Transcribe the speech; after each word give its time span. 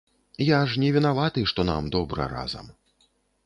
Я 0.45 0.61
ж 0.71 0.79
не 0.83 0.89
вінаваты, 0.95 1.45
што 1.53 1.67
нам 1.73 1.93
добра 1.99 2.31
разам. 2.35 2.77